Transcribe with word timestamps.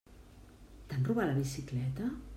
T'han 0.93 1.05
robat 1.09 1.27
la 1.33 1.37
bicicleta? 1.43 2.09